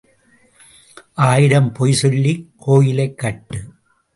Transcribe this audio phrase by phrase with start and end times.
[1.13, 3.63] ஆயிரம் பொய் சொல்லிக் கோயிலைக் கட்டு.